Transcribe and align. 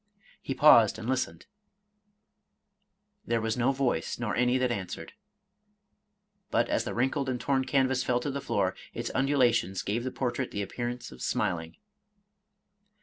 He 0.41 0.55
paused 0.55 0.97
and 0.97 1.07
listened:— 1.07 1.45
"There 3.27 3.39
was 3.39 3.55
no 3.55 3.71
voice, 3.71 4.17
nor 4.17 4.35
any 4.35 4.57
that 4.57 4.71
answered;"— 4.71 5.13
^but 6.51 6.67
as 6.69 6.85
the 6.85 6.95
wrinkled 6.95 7.29
and 7.29 7.39
torn 7.39 7.65
canvas 7.65 8.03
fell 8.03 8.19
to 8.21 8.31
the 8.31 8.41
floor, 8.41 8.73
its 8.95 9.11
undulations 9.13 9.83
gave 9.83 10.03
the 10.03 10.09
portrait 10.09 10.49
the 10.49 10.63
appearance 10.63 11.11
of 11.11 11.21
smiling. 11.21 11.77